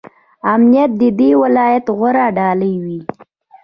امنیت 0.53 0.91
د 1.01 1.03
دې 1.19 1.29
ولایت 1.43 1.85
غوره 1.97 2.25
ډالۍ 2.37 2.73
وي. 2.83 2.99